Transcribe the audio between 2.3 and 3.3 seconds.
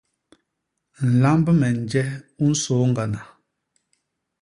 u nsôôñgana.